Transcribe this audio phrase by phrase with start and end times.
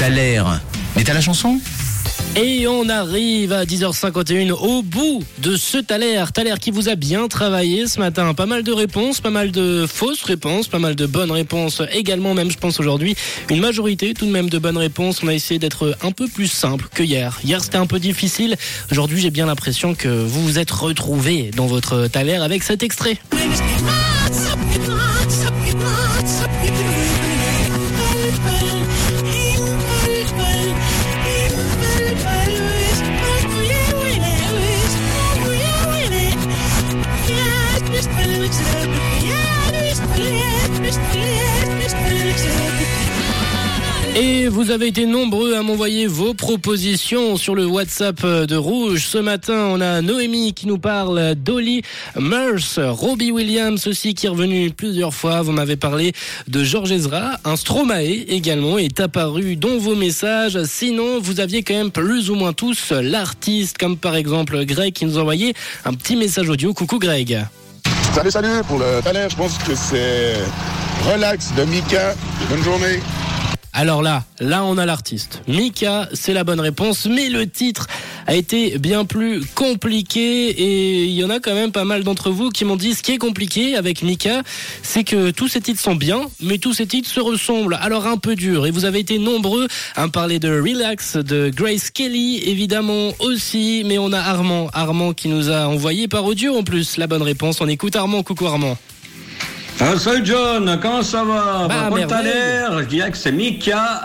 [0.00, 0.42] Thaler.
[0.96, 1.60] Mais t'as la chanson?
[2.34, 6.24] Et on arrive à 10h51 au bout de ce Thaler.
[6.32, 8.32] Thaler qui vous a bien travaillé ce matin.
[8.32, 12.32] Pas mal de réponses, pas mal de fausses réponses, pas mal de bonnes réponses également,
[12.32, 13.14] même je pense aujourd'hui.
[13.50, 15.20] Une majorité tout de même de bonnes réponses.
[15.22, 17.38] On a essayé d'être un peu plus simple que hier.
[17.44, 18.56] Hier c'était un peu difficile.
[18.90, 23.18] Aujourd'hui j'ai bien l'impression que vous vous êtes retrouvés dans votre Thaler avec cet extrait.
[44.16, 49.06] Et vous avez été nombreux à m'envoyer vos propositions sur le WhatsApp de Rouge.
[49.06, 51.82] Ce matin, on a Noémie qui nous parle d'Olly
[52.18, 55.42] Murs, Robbie Williams aussi qui est revenu plusieurs fois.
[55.42, 56.12] Vous m'avez parlé
[56.48, 60.62] de Georges Ezra, un Stromae également est apparu dans vos messages.
[60.64, 65.06] Sinon, vous aviez quand même plus ou moins tous l'artiste, comme par exemple Greg qui
[65.06, 65.54] nous envoyait
[65.84, 66.74] un petit message audio.
[66.74, 67.46] Coucou Greg.
[68.12, 69.28] Salut, salut pour le talent.
[69.28, 70.34] Je pense que c'est
[71.12, 72.14] Relax de Mika.
[72.48, 73.00] Bonne journée.
[73.72, 75.42] Alors là, là on a l'artiste.
[75.46, 77.86] Mika, c'est la bonne réponse, mais le titre
[78.30, 82.30] a été bien plus compliqué et il y en a quand même pas mal d'entre
[82.30, 84.42] vous qui m'ont dit ce qui est compliqué avec Mika,
[84.84, 88.18] c'est que tous ces titres sont bien, mais tous ces titres se ressemblent, alors un
[88.18, 88.68] peu dur.
[88.68, 93.82] Et vous avez été nombreux à me parler de Relax, de Grace Kelly, évidemment aussi,
[93.84, 97.22] mais on a Armand, Armand qui nous a envoyé par audio en plus la bonne
[97.22, 97.60] réponse.
[97.60, 98.78] On écoute Armand, coucou Armand.
[99.80, 101.66] Ah, salut John, comment ça va?
[101.66, 104.02] Bah, Bon, t'as l'air, je dirais que c'est Mika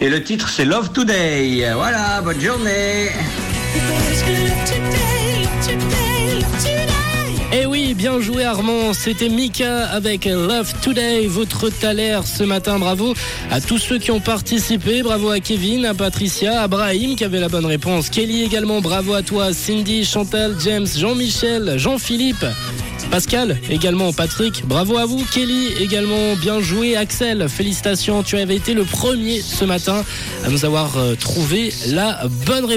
[0.00, 1.70] et le titre c'est Love Today.
[1.76, 3.10] Voilà, bonne journée.
[7.50, 12.78] Eh oui, bien joué Armand, c'était Mika avec Love Today, votre Thaler ce matin.
[12.78, 13.14] Bravo
[13.50, 17.40] à tous ceux qui ont participé, bravo à Kevin, à Patricia, à Brahim qui avait
[17.40, 22.44] la bonne réponse, Kelly également, bravo à toi, Cindy, Chantal, James, Jean-Michel, Jean-Philippe.
[23.10, 25.24] Pascal, également Patrick, bravo à vous.
[25.32, 26.94] Kelly, également bien joué.
[26.94, 30.04] Axel, félicitations, tu avais été le premier ce matin
[30.44, 32.66] à nous avoir euh, trouvé la bonne réponse.